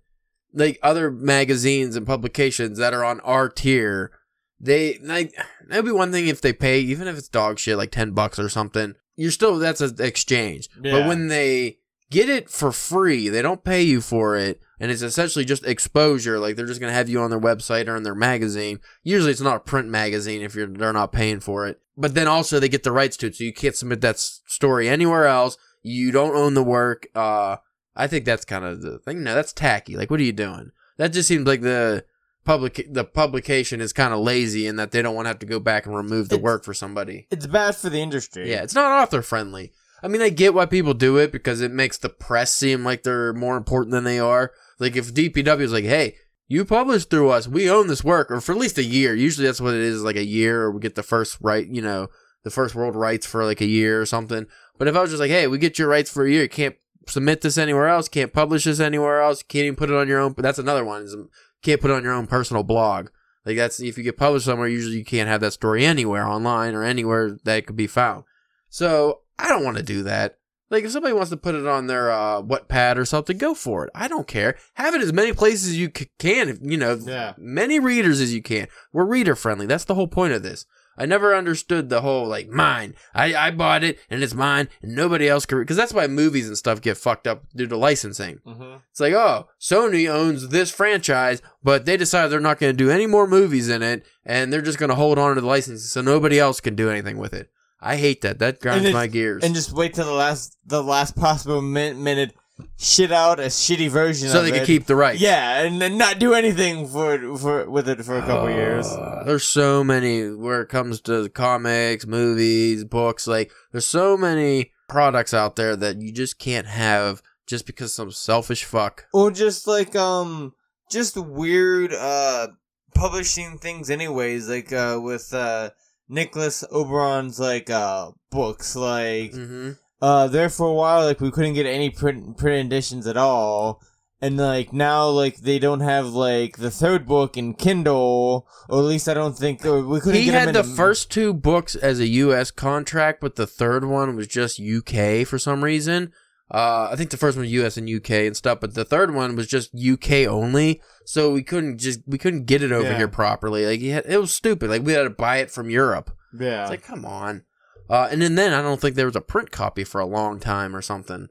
[0.53, 4.13] like other magazines and publications that are on our tier,
[4.59, 5.35] they like
[5.69, 8.39] that'd be one thing if they pay, even if it's dog shit, like ten bucks
[8.39, 8.95] or something.
[9.17, 10.69] You're still that's an exchange.
[10.83, 11.79] But when they
[12.11, 16.39] get it for free, they don't pay you for it, and it's essentially just exposure.
[16.39, 18.81] Like they're just gonna have you on their website or in their magazine.
[19.03, 21.81] Usually, it's not a print magazine if you're they're not paying for it.
[21.97, 24.89] But then also they get the rights to it, so you can't submit that story
[24.89, 25.57] anywhere else.
[25.83, 27.07] You don't own the work.
[27.15, 27.57] Uh,
[27.96, 29.22] I think that's kind of the thing.
[29.22, 29.96] No, that's tacky.
[29.96, 30.70] Like, what are you doing?
[30.96, 32.05] That just seems like the
[32.44, 35.46] public the publication is kind of lazy in that they don't want to have to
[35.46, 37.26] go back and remove the It's- work for somebody.
[37.31, 39.72] it's bad for the industry Yeah, it's not author friendly.
[40.03, 43.03] I mean, I get why people do it because it makes the press seem like
[43.03, 44.53] they're more important than they are.
[44.79, 46.16] Like if DPW is like, "Hey,
[46.48, 49.14] you published through us, we own this work," or for at least a year.
[49.14, 51.83] Usually that's what it is, like a year, or we get the first right, you
[51.83, 52.09] know,
[52.44, 54.46] the first world rights for like a year or something.
[54.79, 56.48] But if I was just like, "Hey, we get your rights for a year, you
[56.48, 56.76] can't
[57.11, 60.20] submit this anywhere else, can't publish this anywhere else, can't even put it on your
[60.20, 61.03] own," but that's another one.
[61.03, 61.29] Is um,
[61.62, 63.09] can't put it on your own personal blog.
[63.44, 66.75] Like that's if you get published somewhere, usually you can't have that story anywhere online
[66.75, 68.25] or anywhere that it could be found.
[68.68, 70.37] So I don't want to do that.
[70.70, 73.85] Like if somebody wants to put it on their uh, Wattpad or something, go for
[73.87, 73.90] it.
[73.94, 74.57] I don't care.
[74.75, 76.49] Have it as many places as you c- can.
[76.49, 77.33] If, you know, Yeah.
[77.37, 78.68] many readers as you can.
[78.92, 79.66] We're reader friendly.
[79.66, 80.66] That's the whole point of this.
[81.01, 82.95] I never understood the whole like mine.
[83.15, 86.47] I, I bought it and it's mine and nobody else can because that's why movies
[86.47, 88.41] and stuff get fucked up due to licensing.
[88.47, 88.75] Mm-hmm.
[88.91, 92.91] It's like, oh, Sony owns this franchise, but they decide they're not going to do
[92.91, 95.91] any more movies in it, and they're just going to hold on to the license
[95.91, 97.51] so nobody else can do anything with it.
[97.81, 98.39] I hate that.
[98.39, 99.43] That grinds my gears.
[99.43, 102.35] And just wait till the last the last possible min- minute,
[102.79, 104.55] shit out a shitty version so they it.
[104.55, 105.20] can keep the rights.
[105.20, 108.87] Yeah, and then not do anything for for with it for a couple years.
[108.87, 113.27] Uh, There's so many where it comes to comics, movies, books.
[113.27, 118.11] Like, there's so many products out there that you just can't have just because some
[118.11, 119.07] selfish fuck.
[119.12, 120.55] Or just like um
[120.90, 122.49] just weird uh
[122.94, 125.70] publishing things anyways, like uh with uh
[126.09, 129.70] Nicholas Oberon's like uh books like Mm-hmm.
[130.03, 133.83] Uh there for a while like we couldn't get any print print editions at all
[134.23, 138.85] and like now like they don't have like the third book in kindle or at
[138.85, 142.01] least i don't think or we couldn't He get had the first two books as
[142.01, 142.51] a U.S.
[142.51, 145.25] contract, but the third one was just U.K.
[145.25, 146.13] for some reason.
[146.53, 147.77] Uh, I think the first one was U.S.
[147.77, 148.27] and U.K.
[148.27, 150.27] and stuff, but the third one was just U.K.
[150.27, 150.83] only.
[151.07, 152.97] So we couldn't just we couldn't get it over Yeah.
[152.99, 153.65] here properly.
[153.67, 154.69] Like he had, it was stupid.
[154.69, 156.11] Like we had to buy it from Europe.
[156.39, 157.45] yeah It's like, come on.
[157.90, 160.38] Uh, and then, then I don't think there was a print copy for a long
[160.38, 161.29] time or something.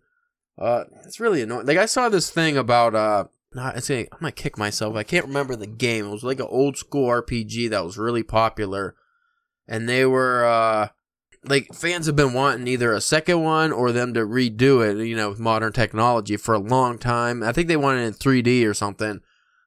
[0.58, 1.66] Uh, it's really annoying.
[1.66, 4.98] Like I saw this thing about uh, not, it's I'm gonna kick myself.
[4.98, 6.08] I can't remember the game.
[6.08, 8.96] It was like an old school RPG that was really popular,
[9.70, 10.90] and they were uh,
[11.46, 15.02] like fans have been wanting either a second one or them to redo it.
[15.08, 17.42] You know, with modern technology for a long time.
[17.42, 19.22] I think they wanted it in 3D or something,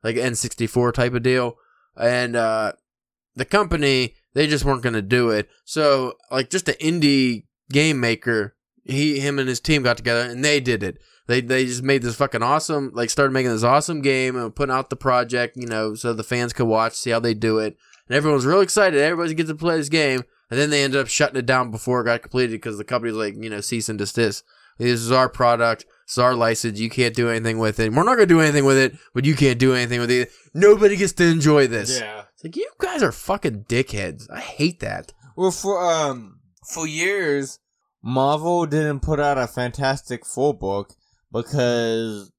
[0.05, 1.57] like N64 type of deal.
[1.97, 2.73] And uh,
[3.35, 5.49] the company they just weren't going to do it.
[5.65, 10.45] So, like, just an indie game maker, he, him, and his team got together and
[10.45, 10.99] they did it.
[11.29, 14.75] They they just made this fucking awesome, like, started making this awesome game and putting
[14.75, 17.77] out the project, you know, so the fans could watch, see how they do it,
[18.09, 19.01] and everyone's real excited.
[19.01, 22.01] Everybody gets to play this game, and then they ended up shutting it down before
[22.01, 24.43] it got completed because the company's like, you know, cease and desist.
[24.79, 25.87] This is our product.
[26.05, 26.81] It's our license.
[26.81, 27.93] You can't do anything with it.
[27.93, 30.33] We're not gonna do anything with it, but you can't do anything with it.
[30.55, 32.01] Nobody gets to enjoy this.
[32.01, 34.29] yeah It's like you guys are fucking dickheads.
[34.31, 35.13] I hate that.
[35.37, 36.41] well for um
[36.73, 37.59] for years
[38.03, 40.93] marvel didn't put out a fantastic four book
[41.33, 42.31] because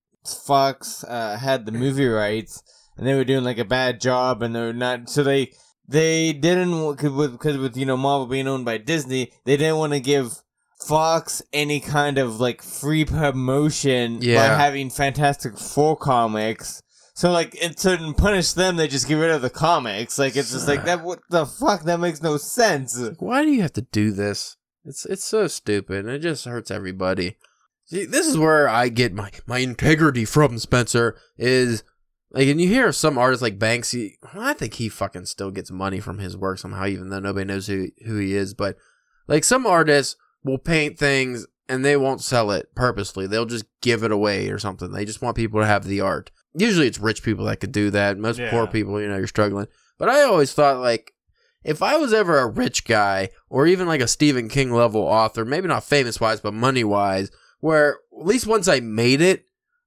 [0.46, 2.64] fox uh, had the movie rights
[2.98, 5.52] and they were doing like a bad job and they're not so they
[5.88, 9.78] they didn't because with, 'cause with you know marvel being owned by disney they didn't
[9.78, 10.42] want to give
[10.80, 16.82] fox any kind of like free promotion by having fantastic four comics
[17.14, 20.52] so like and to punish them they just get rid of the comics like it's
[20.52, 23.82] just like that what the fuck that makes no sense Why do you have to
[23.82, 24.58] do this?
[24.86, 26.06] It's it's so stupid.
[26.08, 27.38] It just hurts everybody.
[27.86, 30.58] See, this is where I get my my integrity from.
[30.60, 31.84] Spencer is
[32.32, 34.14] like, and you hear some artists like Banksy.
[34.34, 37.68] I think he fucking still gets money from his work somehow, even though nobody knows
[37.68, 38.54] who who he is.
[38.54, 38.76] But
[39.28, 43.26] like some artists will paint things and they won't sell it purposely.
[43.26, 44.92] They'll just give it away or something.
[44.92, 46.32] They just want people to have the art.
[46.56, 48.18] Usually it's rich people that could do that.
[48.18, 48.50] Most Yeah.
[48.52, 49.68] poor people, you know, you're struggling.
[49.98, 51.14] But I always thought like
[51.64, 55.46] if I was ever a rich guy or even like a Stephen King level author,
[55.46, 59.46] maybe not famous wise, but money wise, where at least once I made it,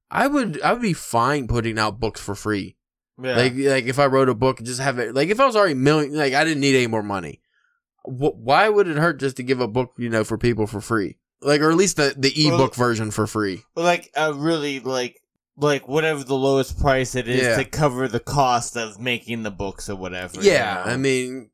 [0.09, 2.77] I would I would be fine putting out books for free.
[3.21, 5.13] yeah Like like if I wrote a book, and just have it.
[5.15, 7.41] Like if I was already million, like I didn't need any more money.
[8.03, 10.81] Wh- why would it hurt just to give a book, you know, for people for
[10.81, 11.17] free?
[11.41, 13.63] Like or at least the the Well- ebook version for free.
[13.75, 15.19] like uh, really like
[15.57, 17.57] like whatever the lowest price it is Yeah.
[17.57, 20.39] to cover the cost of making the books or whatever.
[20.41, 20.93] Yeah, you know?
[20.93, 21.49] I mean,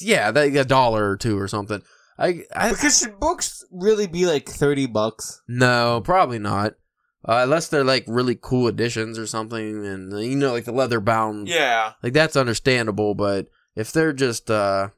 [0.00, 1.82] yeah, that a dollar or two or something.
[2.18, 5.42] I, I because should books really be like thirty bucks?
[5.48, 6.74] No, probably not.
[7.26, 10.72] Uh, unless they're like really cool editions or something, and uh, you know, like the
[10.72, 13.14] leather bound, Yeah, like that's understandable.
[13.14, 14.90] But if they're just uh,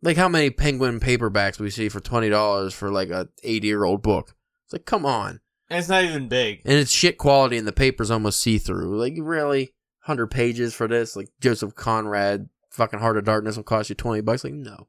[0.00, 3.84] like how many Penguin paperbacks we see for twenty dollars for like a eighty year
[3.84, 4.34] old book?
[4.66, 6.62] It's like, come on, and it's not even big.
[6.64, 8.98] and it's shit quality, and the paper's almost see through.
[8.98, 11.16] Like, really, hundred pages for this?
[11.16, 14.44] Like Joseph Conrad, fucking Heart of Darkness will cost you twenty bucks?
[14.44, 14.86] Like, no,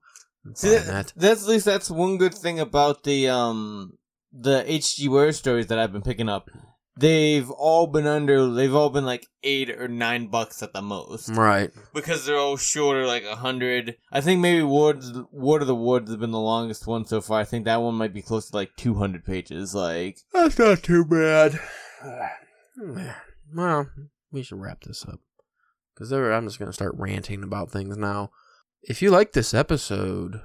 [0.53, 1.13] See, that, that.
[1.15, 3.97] that's at least that's one good thing about the um
[4.31, 5.07] the H.G.
[5.09, 6.49] Ware stories that I've been picking up.
[6.99, 8.49] They've all been under.
[8.49, 11.29] They've all been like eight or nine bucks at the most.
[11.29, 11.71] Right.
[11.93, 13.97] because they're all shorter, like a hundred.
[14.11, 17.39] I think maybe Woods, Ward of the Woods has been the longest one so far.
[17.41, 19.75] I think that one might be close to like two hundred pages.
[19.75, 21.59] Like, That's not too bad.
[23.55, 23.89] Well,
[24.31, 25.19] we should wrap this up
[25.93, 28.29] because I'm just gonna start ranting about things now.
[28.83, 30.41] If you like this episode,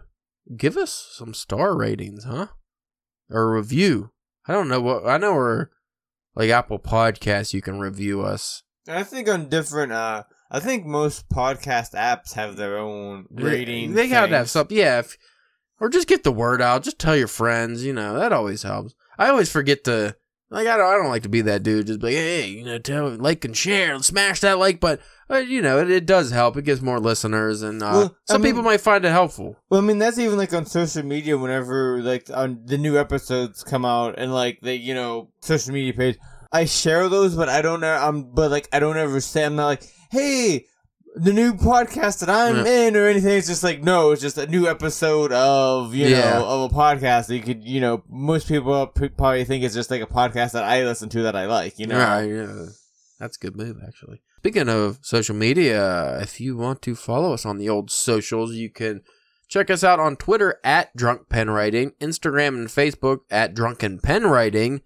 [0.57, 2.47] give us some star ratings, huh?
[3.31, 4.13] Or a review.
[4.47, 5.69] I don't know what I know we're
[6.35, 7.53] like Apple Podcasts.
[7.53, 8.63] You can review us.
[8.87, 9.93] And I think on different.
[9.93, 13.95] uh I think most podcast apps have their own rating.
[13.95, 14.77] They, they gotta have something.
[14.77, 15.17] Yeah, if,
[15.81, 16.85] or just get the word out.
[16.85, 17.85] Just tell your friends.
[17.85, 18.95] You know that always helps.
[19.19, 20.17] I always forget to
[20.53, 20.67] like.
[20.69, 20.87] I don't.
[20.93, 21.87] I don't like to be that dude.
[21.89, 25.05] Just be like, hey, you know, tell like and share, smash that like button.
[25.29, 26.57] But you know, it, it does help.
[26.57, 29.57] It gets more listeners, and uh, Well, I some mean- people might find it helpful.
[29.71, 31.39] Well, I mean, that's even like on social media.
[31.39, 35.95] Whenever like on the new episodes come out, and like they, you know, social media
[35.95, 36.19] page,
[36.53, 37.83] I share those, but I don't.
[37.83, 40.67] Um, but like I don't ever say I'm not like, hey,
[41.15, 43.37] the new podcast that I'm in or anything.
[43.37, 46.39] It's just like no, it's just a new episode of you Yeah.
[46.39, 49.91] know of a podcast that you could you know most people probably think it's just
[49.91, 51.79] like a podcast that I listen to that I like.
[51.79, 52.67] You know, Right, yeah.
[53.19, 54.21] That's a good move, actually.
[54.39, 58.69] Speaking of social media, if you want to follow us on the old socials, you
[58.71, 59.03] can
[59.49, 64.25] check us out on Twitter at Drunk Pen Writing, Instagram and Facebook at Drunken Pen
[64.27, 64.81] Writing,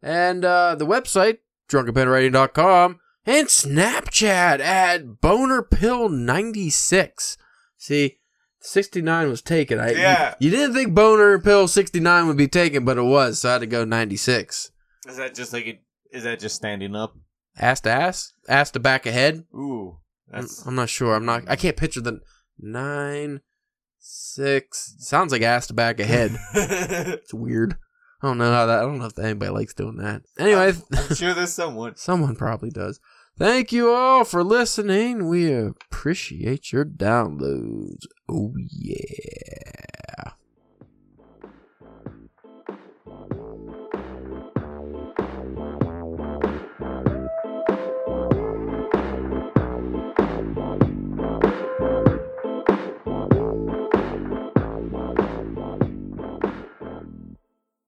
[0.00, 7.36] and uh, the website, drunkenpenwriting.com, and Snapchat at BonerPill96.
[7.76, 8.18] See,
[8.60, 9.78] 69 was taken.
[9.78, 10.34] I, Yeah.
[10.38, 13.52] You, you didn't think Boner Pill 69 would be taken, but it was, so I
[13.52, 14.70] had to go 96.
[15.08, 15.82] is that just like it?
[16.10, 17.14] Is that just standing up?
[17.58, 19.44] Ass to ass, ass to back of head.
[19.54, 19.98] Ooh,
[20.32, 21.14] I'm, that's I'm not sure.
[21.14, 21.44] I'm not.
[21.48, 22.20] I can't picture the
[22.58, 23.40] nine,
[23.98, 24.94] six.
[24.98, 26.36] Sounds like ass to back of head.
[26.54, 27.76] It's weird.
[28.22, 28.78] I don't know how that.
[28.78, 30.22] I don't know if anybody likes doing that.
[30.38, 31.94] Anyway, I'm sure there's someone.
[31.96, 33.00] someone probably does.
[33.38, 35.28] Thank you all for listening.
[35.28, 38.04] We appreciate your downloads.
[38.28, 39.91] Oh yeah.